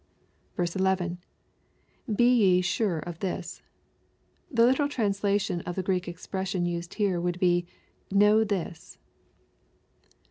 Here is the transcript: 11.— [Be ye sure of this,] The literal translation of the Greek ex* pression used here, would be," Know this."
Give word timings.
11.— 0.57 1.19
[Be 2.15 2.23
ye 2.27 2.61
sure 2.61 2.97
of 2.97 3.19
this,] 3.19 3.61
The 4.49 4.65
literal 4.65 4.89
translation 4.89 5.61
of 5.61 5.75
the 5.75 5.83
Greek 5.83 6.07
ex* 6.07 6.25
pression 6.25 6.65
used 6.65 6.95
here, 6.95 7.21
would 7.21 7.37
be," 7.39 7.67
Know 8.25 8.43
this." 8.43 8.97